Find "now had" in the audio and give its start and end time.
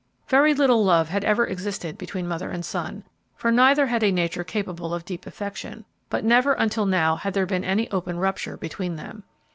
6.87-7.35